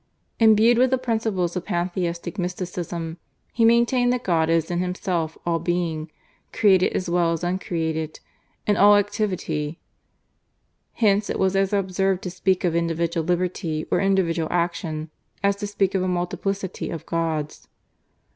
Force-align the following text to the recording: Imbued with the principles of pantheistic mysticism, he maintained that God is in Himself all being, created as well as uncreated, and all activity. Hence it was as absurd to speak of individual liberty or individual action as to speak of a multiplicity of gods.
Imbued 0.39 0.79
with 0.79 0.89
the 0.89 0.97
principles 0.97 1.55
of 1.55 1.65
pantheistic 1.65 2.39
mysticism, 2.39 3.19
he 3.53 3.63
maintained 3.63 4.11
that 4.11 4.23
God 4.23 4.49
is 4.49 4.71
in 4.71 4.79
Himself 4.79 5.37
all 5.45 5.59
being, 5.59 6.09
created 6.51 6.91
as 6.93 7.07
well 7.07 7.33
as 7.33 7.43
uncreated, 7.43 8.19
and 8.65 8.79
all 8.79 8.97
activity. 8.97 9.79
Hence 10.93 11.29
it 11.29 11.37
was 11.37 11.55
as 11.55 11.71
absurd 11.71 12.23
to 12.23 12.31
speak 12.31 12.63
of 12.63 12.75
individual 12.75 13.23
liberty 13.23 13.85
or 13.91 14.01
individual 14.01 14.47
action 14.51 15.11
as 15.43 15.55
to 15.57 15.67
speak 15.67 15.93
of 15.93 16.01
a 16.01 16.07
multiplicity 16.07 16.89
of 16.89 17.05
gods. 17.05 17.67